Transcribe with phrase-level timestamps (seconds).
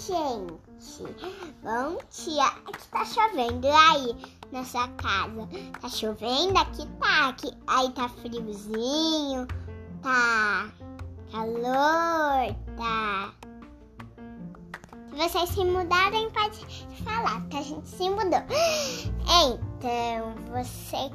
[0.00, 1.04] gente!
[1.62, 2.46] Bom dia!
[2.46, 4.16] Aqui tá chovendo aí
[4.50, 5.48] na sua casa.
[5.80, 6.58] Tá chovendo?
[6.58, 7.28] Aqui tá.
[7.28, 9.46] Aqui, aí tá friozinho,
[10.02, 10.70] tá
[11.30, 13.34] calor, tá.
[15.10, 16.64] Se vocês se mudarem, pode
[17.04, 18.40] falar que a gente se mudou.
[19.42, 21.10] Então, você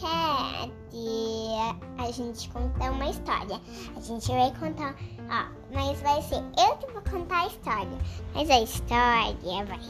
[0.00, 1.56] que
[1.98, 3.60] a gente contar uma história?
[3.96, 4.94] A gente vai contar,
[5.30, 7.98] ó, mas vai ser eu que vou contar a história.
[8.34, 9.80] Mas a história vai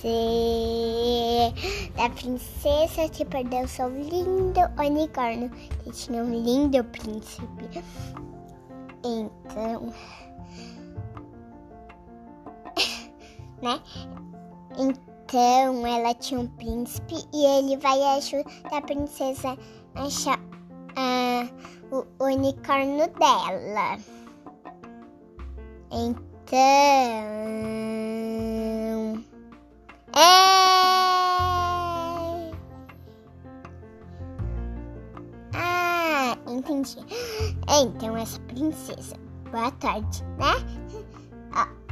[0.00, 1.52] ser
[1.96, 5.50] da princesa que perdeu seu lindo unicórnio,
[5.84, 7.84] que tinha um lindo príncipe.
[9.04, 9.92] Então,
[13.62, 13.80] né?
[14.78, 19.56] Então ela tinha um príncipe e ele vai ajudar a princesa
[19.94, 20.38] a achar
[21.90, 23.98] o unicórnio dela.
[25.92, 26.30] Então.
[30.16, 30.50] É...
[35.54, 36.98] Ah, entendi.
[37.68, 39.16] Então essa princesa.
[39.50, 40.54] Boa tarde, né?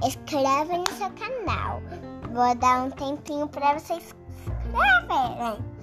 [0.07, 1.83] Escreve no seu canal.
[2.33, 5.79] Vou dar um tempinho para vocês escreverem.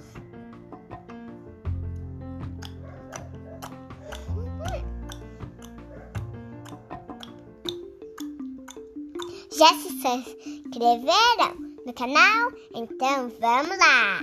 [9.58, 12.52] Já se inscreveram no canal?
[12.74, 14.20] Então vamos lá!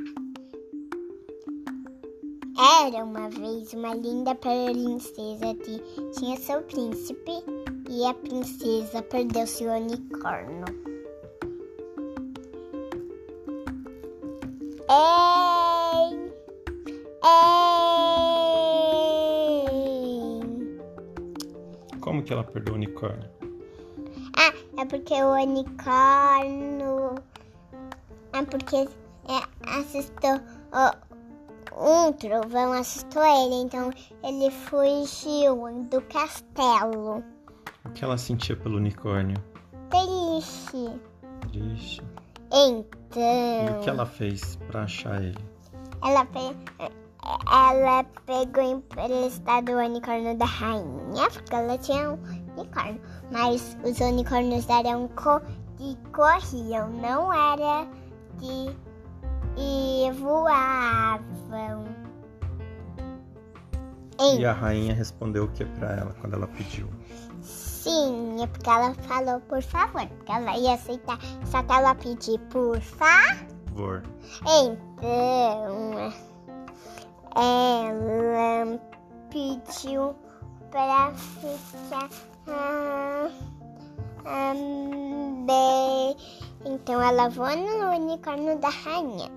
[2.86, 7.44] Era uma vez uma linda princesa que tinha seu príncipe
[7.90, 10.93] e a princesa perdeu seu unicórnio.
[14.94, 16.14] Ei!
[17.26, 17.98] Ei!
[22.00, 23.28] Como que ela perdeu o unicórnio?
[24.38, 27.16] Ah, é porque o unicórnio.
[28.34, 28.88] É porque
[29.28, 29.42] é,
[29.80, 30.40] assistou.
[31.76, 33.90] um trovão assustou ele, então
[34.24, 35.56] ele fugiu
[35.90, 37.24] do castelo.
[37.84, 39.38] O que ela sentia pelo unicórnio?
[39.90, 41.02] Triste.
[41.52, 42.04] Triste.
[42.54, 43.68] Então.
[43.68, 45.44] E o que ela fez para achar ele?
[46.04, 46.56] Ela, pe...
[47.52, 52.20] ela pegou emprestado o unicórnio da rainha, porque ela tinha um
[52.56, 53.02] unicórnio.
[53.32, 55.42] Mas os unicórnios eram co...
[55.78, 57.88] que corriam, não era
[58.40, 58.76] que
[59.58, 61.84] e voavam.
[64.20, 66.88] E a rainha respondeu o que para ela quando ela pediu?
[67.84, 72.40] Sim, é porque ela falou por favor, porque ela ia aceitar só que ela pedir
[72.50, 74.02] por favor.
[74.48, 76.14] Então,
[77.36, 78.80] ela
[79.30, 80.16] pediu
[80.72, 82.10] para ficar
[82.48, 83.30] ah,
[84.28, 84.54] ah,
[85.46, 86.16] bem.
[86.64, 89.30] Então ela voou no unicórnio da rainha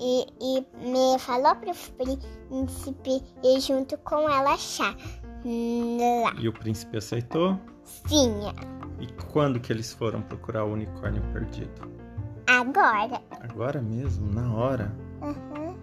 [0.00, 4.96] e, e me falou pro príncipe ir junto com ela achar
[6.22, 6.34] lá.
[6.38, 7.58] E o príncipe aceitou?
[7.84, 8.32] Sim.
[9.00, 11.88] E quando que eles foram procurar o unicórnio perdido?
[12.46, 13.20] Agora.
[13.40, 14.32] Agora mesmo?
[14.32, 14.92] Na hora?
[15.22, 15.76] Uhum.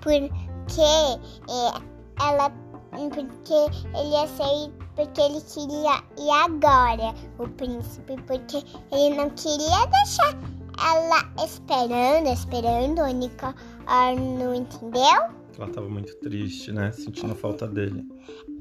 [0.00, 2.50] Porque é, ela.
[2.90, 3.54] Porque
[3.94, 4.72] ele aceitou.
[4.96, 8.16] Porque ele queria ir agora, o príncipe.
[8.26, 10.36] Porque ele não queria deixar
[10.80, 15.37] ela esperando, esperando o unicórnio, entendeu?
[15.58, 16.92] Ela tava muito triste, né?
[16.92, 18.06] Sentindo a falta dele.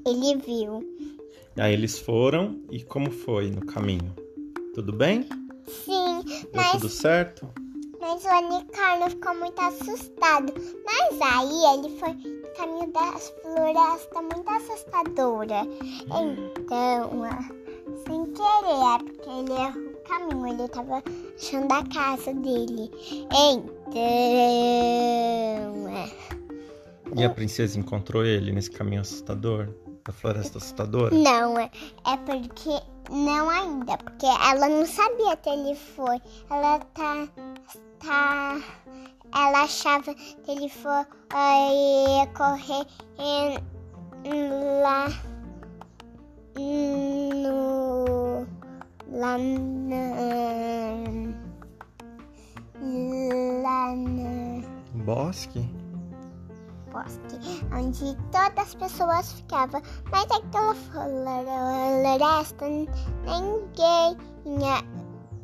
[0.06, 0.84] Ele viu.
[1.56, 4.14] Aí eles foram e como foi no caminho?
[4.74, 5.28] Tudo bem?
[5.68, 7.48] Sim, Deu mas, tudo certo?
[8.00, 10.54] mas o unicórnio ficou muito assustado.
[10.86, 15.68] Mas aí ele foi no caminho das florestas muito assustadora.
[16.06, 17.22] Então,
[18.08, 21.04] sem querer, é porque ele errou o caminho, ele tava
[21.36, 22.90] achando a casa dele.
[23.26, 23.66] Então,
[25.90, 26.10] é,
[27.16, 29.70] E a princesa encontrou ele nesse caminho assustador?
[30.06, 31.14] Da floresta assustadora?
[31.16, 31.70] Não, é
[32.06, 32.70] é porque.
[33.10, 36.20] Não ainda, porque ela não sabia que ele foi.
[36.50, 37.28] Ela tá.
[38.00, 38.62] tá
[39.34, 42.86] ela achava que ele foi ia correr
[43.20, 43.60] em-
[44.82, 45.08] lá
[46.58, 48.46] no.
[49.12, 50.02] lá na.
[53.64, 55.87] lá no Bosque?
[56.98, 59.82] Bosque, onde todas as pessoas ficavam.
[60.12, 64.18] Mas aquela floresta ninguém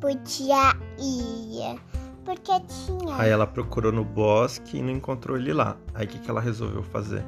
[0.00, 1.80] podia ir.
[2.24, 3.16] Porque tinha.
[3.16, 5.76] Aí ela procurou no bosque e não encontrou ele lá.
[5.94, 7.24] Aí o que, que ela resolveu fazer?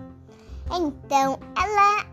[0.70, 2.06] Então ela.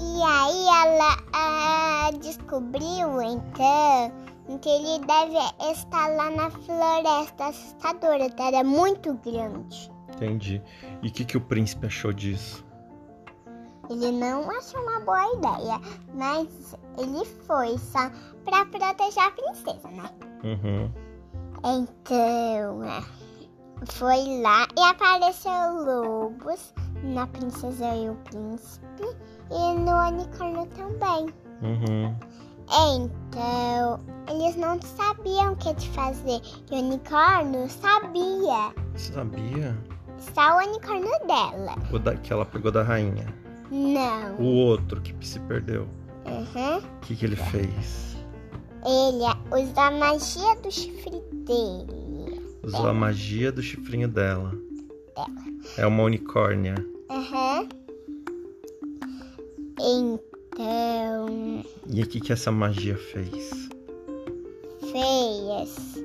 [0.00, 4.12] E aí ela descobriu então
[4.48, 5.38] Então ele deve
[5.70, 9.90] estar lá na floresta assustadora, que era muito grande.
[10.18, 10.60] Entendi.
[11.02, 12.66] E o que, que o príncipe achou disso?
[13.88, 15.80] Ele não achou uma boa ideia,
[16.14, 18.10] mas ele foi só
[18.44, 20.10] pra proteger a princesa, né?
[20.44, 20.92] Uhum.
[21.64, 23.02] Então, é,
[23.86, 25.52] foi lá e apareceu
[25.84, 29.04] lobos na princesa e o príncipe
[29.50, 31.26] e no unicórnio também.
[31.62, 32.14] Uhum.
[32.70, 36.40] Então, eles não sabiam o que de fazer.
[36.70, 38.74] E o unicórnio sabia.
[38.94, 39.78] Sabia?
[40.34, 41.74] Só o unicórnio dela.
[41.92, 43.26] O da, que ela pegou da rainha.
[43.70, 44.36] Não.
[44.38, 45.86] O outro que se perdeu.
[46.26, 46.78] Uhum.
[46.78, 48.16] O que, que ele fez?
[48.84, 52.40] Ele usa a magia do chifre dele.
[52.62, 54.52] Usou a magia do chifrinho dela.
[55.76, 56.74] É uma unicórnia.
[57.10, 57.68] Uhum.
[59.80, 63.68] Então, E o que, que essa magia fez?
[64.90, 65.98] fez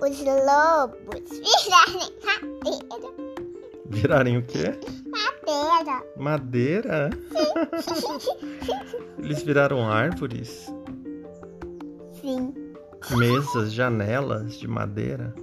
[0.00, 2.12] os lobos virarem
[2.84, 3.28] madeira.
[3.86, 4.78] Virarem o quê?
[5.06, 6.04] Madeira.
[6.16, 7.10] Madeira?
[9.18, 10.72] Eles viraram árvores,
[12.20, 12.54] Sim.
[13.16, 15.34] mesas, janelas de madeira.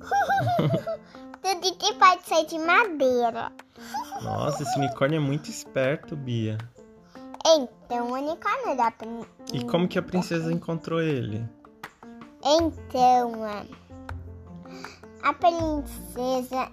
[1.42, 3.52] Tudo que pode ser de madeira.
[4.22, 6.58] Nossa, esse unicórnio é muito esperto, Bia.
[7.46, 8.92] Então, o unicórnio da
[9.52, 11.42] E como que a princesa encontrou ele?
[12.44, 13.32] Então,
[15.22, 16.68] a- princesa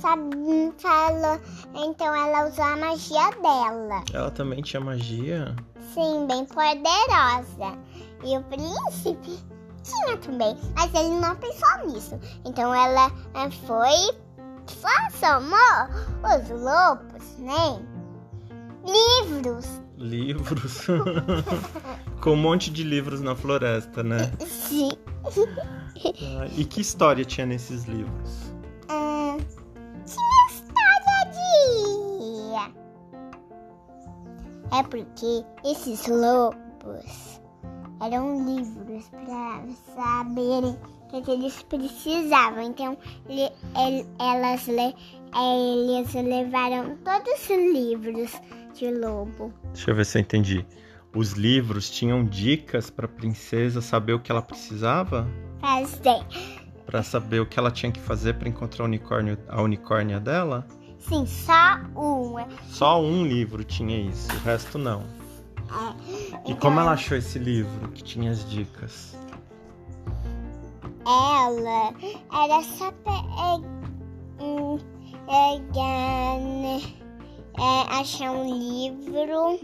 [0.00, 1.40] falou.
[1.74, 4.02] Então, ela usou a magia dela.
[4.12, 5.54] Ela também tinha magia?
[5.94, 7.78] Sim, bem poderosa.
[8.24, 9.38] E o príncipe
[9.82, 12.18] tinha também, mas ele não pensou nisso.
[12.44, 14.18] Então ela eh, foi,
[14.66, 15.58] transformou
[16.24, 17.80] os lobos, né?
[18.84, 19.66] Livros.
[19.96, 20.86] Livros.
[22.20, 24.30] Com um monte de livros na floresta, né?
[24.46, 24.90] Sim.
[26.22, 28.52] Ah, E que história tinha nesses livros?
[28.88, 29.36] Ah,
[30.06, 31.38] tinha história de.
[34.78, 37.40] É porque esses lobos
[38.02, 39.64] eram livros para
[39.94, 40.76] saberem
[41.12, 42.62] o que eles precisavam.
[42.62, 42.96] Então,
[43.28, 44.94] ele- ele- elas, le-
[45.34, 48.30] eles levaram todos os livros
[48.74, 49.52] de lobo.
[49.72, 50.66] Deixa eu ver se eu entendi.
[51.14, 55.26] Os livros tinham dicas para a princesa saber o que ela precisava?
[55.60, 56.24] Fazer.
[56.84, 60.66] Para saber o que ela tinha que fazer para encontrar o unicórnio, a unicórnia dela?
[60.98, 62.46] Sim, só uma.
[62.68, 65.04] Só um livro tinha isso, o resto não.
[66.44, 69.16] E Então, como ela achou esse livro que tinha as dicas?
[71.06, 71.94] ela
[72.32, 72.92] era só
[74.40, 74.78] hum,
[75.26, 76.38] pegar,
[77.58, 79.58] é, achar um livro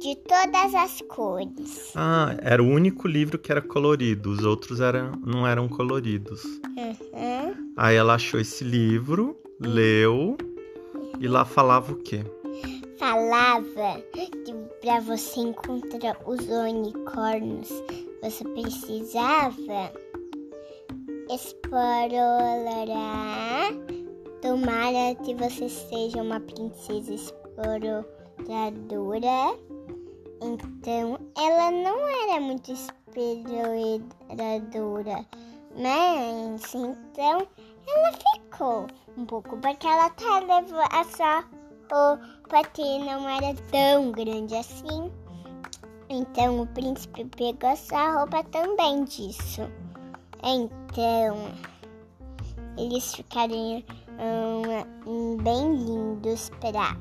[0.00, 1.92] de todas as cores.
[1.94, 6.42] Ah, era o único livro que era colorido, os outros eram, não eram coloridos.
[6.44, 7.74] Uhum.
[7.76, 10.38] Aí ela achou esse livro, leu
[11.20, 12.24] e lá falava o quê?
[12.98, 14.30] Falava que
[14.80, 17.68] para você encontrar os unicórnios,
[18.22, 19.92] você precisava
[21.30, 22.48] explorar.
[24.40, 28.06] Tomara que você seja uma princesa exploradora.
[30.42, 35.26] Então, ela não era muito exploradora,
[35.76, 37.46] mas então
[37.86, 38.86] ela ficou
[39.18, 40.70] um pouco, porque ela tá levando
[41.14, 41.44] sua
[41.92, 45.12] roupa que não era tão grande assim.
[46.08, 49.70] Então o príncipe pegou a sua roupa também disso.
[50.42, 51.52] Então
[52.78, 53.82] eles ficariam
[55.06, 56.96] hum, bem lindos para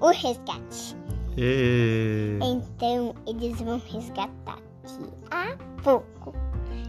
[0.00, 0.96] o resgate.
[1.36, 2.38] E...
[2.42, 6.32] Então eles vão resgatar daqui a pouco.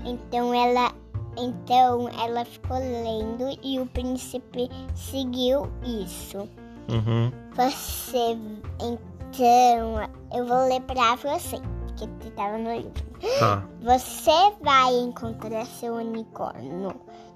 [0.06, 0.92] Então ela,
[1.38, 6.48] então ela ficou lendo e o príncipe seguiu isso.
[6.90, 7.32] Uhum.
[7.56, 8.38] Você,
[8.80, 13.06] então eu vou ler pra você, porque estava no livro.
[13.40, 13.64] Tá.
[13.82, 16.94] Você vai encontrar seu unicórnio.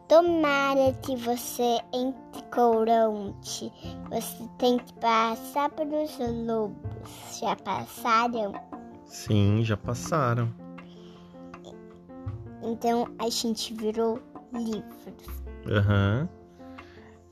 [0.10, 3.72] Tomara que você encontre.
[4.10, 7.40] Você tem que passar pelos lobos.
[7.40, 8.54] Já passaram?
[9.06, 10.52] Sim, já passaram.
[12.64, 14.20] Então a gente virou
[14.52, 15.44] livros.
[15.68, 16.28] Aham.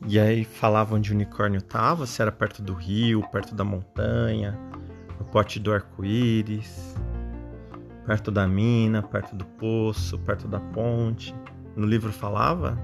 [0.08, 4.56] E aí falava onde o unicórnio tava, se era perto do rio, perto da montanha,
[5.18, 6.96] no pote do arco-íris,
[8.06, 11.34] perto da mina, perto do poço, perto da ponte.
[11.78, 12.76] No livro falava?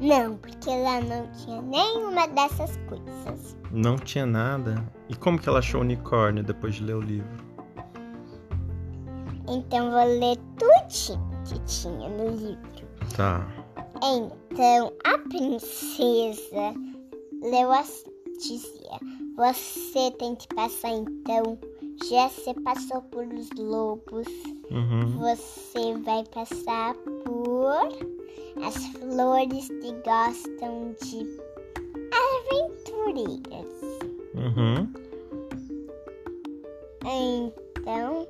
[0.00, 3.58] Não, porque lá não tinha nenhuma dessas coisas.
[3.70, 4.82] Não tinha nada.
[5.10, 7.28] E como que ela achou o unicórnio depois de ler o livro?
[9.46, 12.88] Então vou ler tudinho que tinha no livro.
[13.14, 13.46] Tá.
[14.02, 16.74] Então a princesa
[17.42, 18.10] leu assim,
[18.40, 18.98] dizia:
[19.36, 21.58] Você tem que passar então.
[22.08, 24.26] Já se passou por os lobos.
[24.70, 25.18] Uhum.
[25.18, 28.21] Você vai passar por
[28.62, 31.26] as flores que gostam de
[32.12, 33.66] aventureiras.
[34.34, 34.92] Uhum.
[37.04, 38.28] Então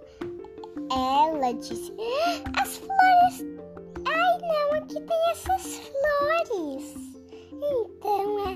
[0.91, 3.45] ela disse: "Ah, As flores.
[4.07, 6.95] Ai, não, aqui tem essas flores.
[7.53, 8.55] Então é.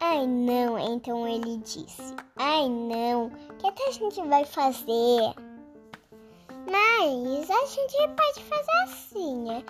[0.00, 0.78] Ai, não.
[0.78, 3.26] Então ele disse: Ai, não.
[3.26, 5.34] O que, é que a gente vai fazer?
[6.66, 9.64] Mas a gente pode fazer assim, né?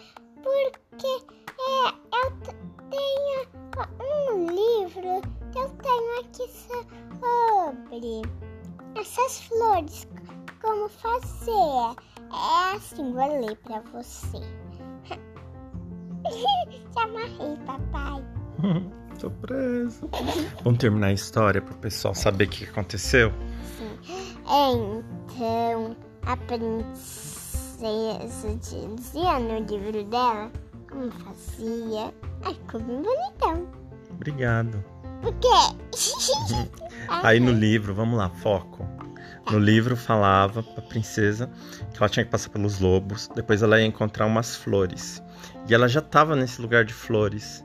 [0.44, 1.12] Porque
[1.58, 2.30] é, eu
[2.90, 3.38] tenho
[4.00, 6.46] um livro que eu tenho aqui
[7.88, 8.22] sobre
[9.00, 10.06] essas flores,
[10.60, 11.96] como fazer.
[12.30, 14.38] É assim, vou ler pra você.
[16.92, 18.22] Te amarrei, papai.
[19.18, 20.06] Surpresa.
[20.62, 23.32] Vamos terminar a história pro pessoal saber o que aconteceu?
[24.46, 25.96] Então,
[26.26, 27.33] a princesa
[28.96, 30.50] dizia no livro dela
[30.90, 32.14] como fazia.
[32.42, 33.68] Ai, ficou bem bonitão.
[34.10, 34.82] Obrigado.
[35.22, 36.70] Por quê?
[37.08, 38.86] Aí no livro, vamos lá, foco.
[39.50, 41.50] No livro falava pra princesa
[41.92, 45.22] que ela tinha que passar pelos lobos, depois ela ia encontrar umas flores.
[45.68, 47.64] E ela já tava nesse lugar de flores.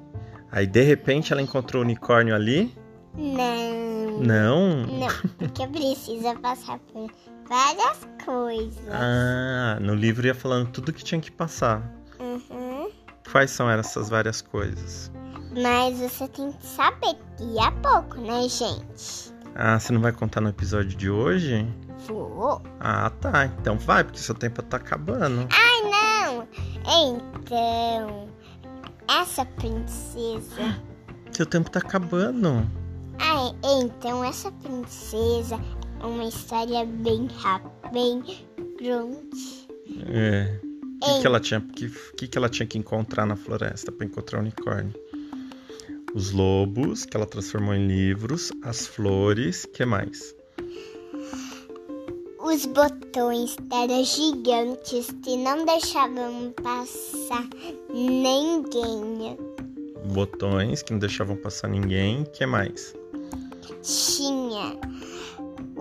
[0.52, 2.76] Aí de repente ela encontrou o unicórnio ali.
[3.16, 4.20] Não.
[4.20, 4.86] Não.
[4.86, 5.08] Não,
[5.38, 7.10] porque precisa passar por
[7.50, 8.88] várias coisas.
[8.92, 11.82] Ah, no livro ia falando tudo que tinha que passar.
[12.20, 12.92] Uhum.
[13.32, 15.12] Quais são essas várias coisas?
[15.62, 19.34] Mas você tem que saber que é pouco, né, gente?
[19.56, 21.68] Ah, você não vai contar no episódio de hoje?
[22.08, 22.62] Vou.
[22.80, 23.46] Ah, tá.
[23.46, 25.48] Então vai, porque seu tempo tá acabando.
[25.52, 26.48] Ai, não!
[26.86, 28.30] Então,
[29.08, 30.82] essa princesa.
[31.32, 32.70] Seu tempo tá acabando.
[33.20, 35.60] Ai, então, essa princesa
[36.04, 38.24] uma história bem rápida, bem
[38.80, 39.68] grande.
[40.08, 40.60] É.
[41.02, 44.06] O que, que ela tinha que, que, que ela tinha que encontrar na floresta para
[44.06, 44.94] encontrar o unicórnio?
[46.14, 50.36] Os lobos, que ela transformou em livros, as flores, que mais?
[52.42, 57.48] Os botões eram gigantes que não deixavam passar
[57.94, 59.38] ninguém.
[60.14, 62.96] Botões, que não deixavam passar ninguém, que mais?
[63.84, 64.78] Tinha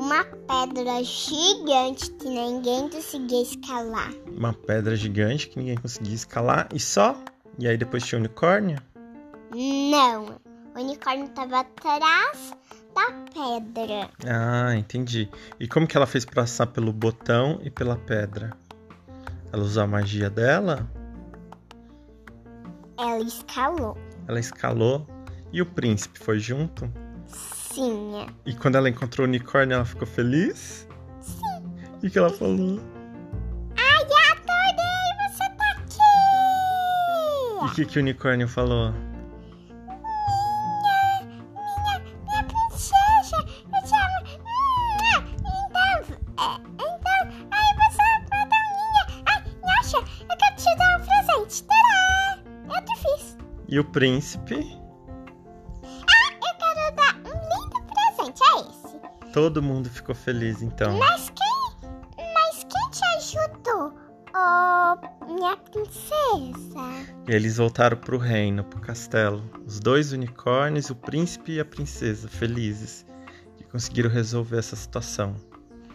[0.09, 4.11] uma pedra gigante que ninguém conseguia escalar.
[4.35, 7.15] Uma pedra gigante que ninguém conseguia escalar e só?
[7.59, 8.79] E aí depois tinha o unicórnio?
[9.51, 10.41] Não,
[10.75, 12.57] o unicórnio estava atrás
[12.95, 14.09] da pedra.
[14.27, 15.29] Ah, entendi.
[15.61, 18.57] E como que ela fez pra passar pelo botão e pela pedra?
[19.53, 20.91] Ela usou a magia dela?
[22.99, 23.99] Ela escalou.
[24.27, 25.07] Ela escalou
[25.53, 26.91] e o príncipe foi junto?
[28.45, 30.87] E quando ela encontrou o unicórnio, ela ficou feliz?
[31.21, 31.39] Sim.
[32.03, 32.81] O que, ela falou?
[33.77, 35.77] Ai, adorei, você tá
[37.57, 37.75] E o aqui!
[37.77, 38.93] que, que o unicórnio falou?
[39.87, 41.23] Minha,
[41.63, 42.43] minha, minha
[59.39, 60.99] Todo mundo ficou feliz então.
[60.99, 61.91] Mas quem,
[62.35, 63.05] mas quem te
[63.39, 63.95] ajudou?
[64.35, 67.07] Oh, minha princesa.
[67.29, 69.49] E eles voltaram pro reino, pro castelo.
[69.65, 73.07] Os dois unicórnios, o príncipe e a princesa, felizes.
[73.57, 75.37] Que conseguiram resolver essa situação.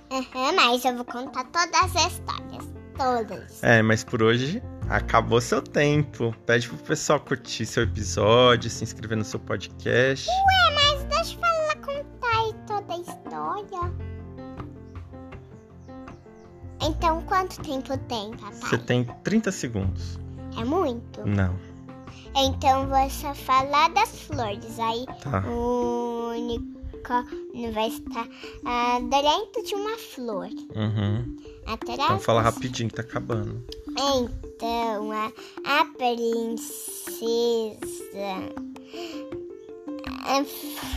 [0.09, 2.73] Aham, mas eu vou contar todas as histórias.
[2.97, 3.61] Todas.
[3.61, 6.33] É, mas por hoje acabou seu tempo.
[6.45, 10.29] Pede pro pessoal curtir seu episódio, se inscrever no seu podcast.
[10.29, 10.72] Ué,
[17.43, 18.53] quanto tempo tem, papai?
[18.53, 20.19] Você tem 30 segundos.
[20.57, 21.27] É muito?
[21.27, 21.57] Não,
[22.35, 24.79] Então, vou só falar das flores.
[24.79, 25.43] Aí, tá.
[25.47, 28.27] o unicórnio vai estar
[28.65, 30.47] ah, dentro de uma flor.
[30.75, 31.37] Uhum.
[31.65, 33.61] Atrás Então fala rapidinho que tá acabando.
[33.89, 35.31] Então, a,
[35.65, 36.63] a princesa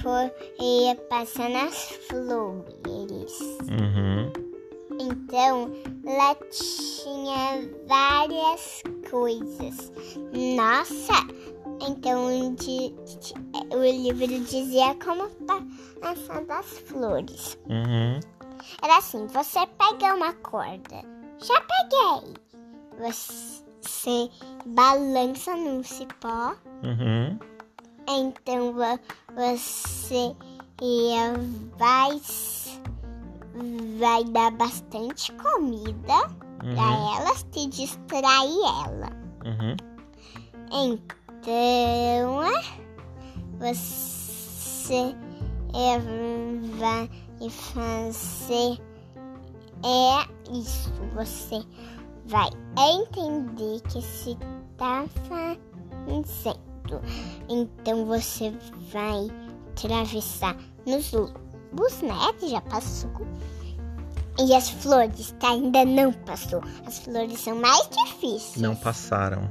[0.03, 1.75] foi ia passar nas
[2.09, 3.56] flores.
[5.29, 5.73] Então,
[6.05, 9.93] lá tinha várias coisas.
[10.55, 11.15] Nossa!
[11.81, 15.29] Então, de- de- o livro dizia como
[16.01, 17.59] passar das flores.
[17.69, 18.21] Uhum.
[18.81, 21.03] Era assim, você pega uma corda
[21.43, 22.35] Já peguei.
[22.99, 24.31] Você
[24.65, 26.55] balança num cipó.
[26.85, 27.37] Uhum.
[28.09, 29.01] Então vo-
[29.35, 30.37] você
[31.77, 32.21] vai,
[33.99, 36.75] vai dar bastante comida Uhum.
[36.75, 39.11] pra elas te distrair ela.
[39.45, 39.77] Uhum.
[40.73, 42.63] Então é,
[43.59, 45.15] você
[45.75, 45.99] é,
[46.79, 47.11] vai
[47.51, 48.81] fazer
[49.85, 50.93] é isso.
[51.15, 51.63] Você
[52.27, 54.37] vai entender que se
[54.77, 56.67] tá fazendo.
[57.49, 58.51] Então você
[58.93, 59.29] vai
[59.71, 61.13] atravessar nos
[61.77, 62.15] lobos, né?
[62.39, 63.11] Que já passou.
[64.39, 65.51] E as flores, tá?
[65.51, 66.63] Ainda não passou.
[66.87, 68.57] As flores são mais difíceis.
[68.57, 69.51] Não passaram.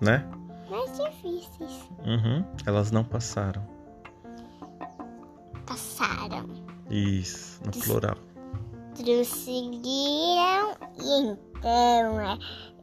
[0.00, 0.24] Né?
[0.70, 1.88] Mais difíceis.
[2.04, 2.44] Uhum.
[2.66, 3.66] Elas não passaram.
[5.66, 6.46] Passaram.
[6.90, 8.16] Isso, no plural.
[8.94, 12.38] Prosseguiram e então é,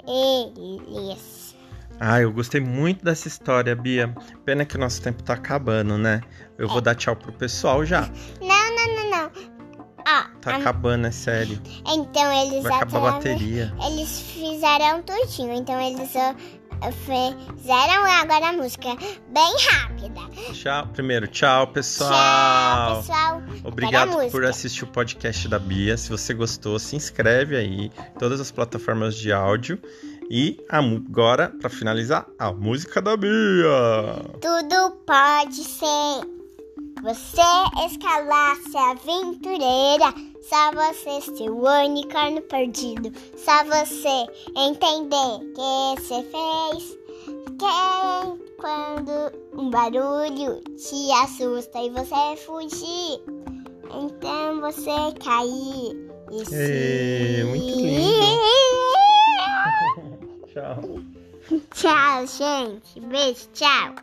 [0.08, 1.53] eles.
[2.06, 4.14] Ah, eu gostei muito dessa história, Bia.
[4.44, 6.20] Pena que o nosso tempo tá acabando, né?
[6.58, 8.10] Eu vou dar tchau pro pessoal já.
[8.42, 9.32] Não, não, não, não.
[10.00, 11.62] Ó, Tá a- acabando, é sério.
[11.88, 13.74] então eles Vai acabar a bateria.
[13.90, 15.54] Eles fizeram tudinho.
[15.54, 16.12] Então eles
[17.06, 18.90] fizeram agora a música
[19.32, 20.20] bem rápida.
[20.52, 20.88] Tchau.
[20.88, 22.12] Primeiro, tchau, pessoal.
[22.12, 23.44] Tchau, pessoal.
[23.64, 25.96] Obrigado por assistir o podcast da Bia.
[25.96, 29.80] Se você gostou, se inscreve aí todas as plataformas de áudio.
[30.30, 33.32] E agora, para finalizar, a música da Bia.
[34.42, 36.34] Tudo pode ser.
[37.04, 37.42] Você
[37.86, 40.14] escalasse aventureira.
[40.42, 43.12] Só você ser o unicórnio perdido.
[43.38, 44.26] Só você
[44.56, 46.98] entender que você fez.
[47.60, 53.22] Quem quando um barulho te assusta e você fugir.
[53.92, 57.44] Então você cair e se.
[57.44, 58.73] Muito lindo.
[60.54, 61.00] Tchau.
[61.72, 63.00] Tchau, gente.
[63.00, 63.96] Beijo, tchau.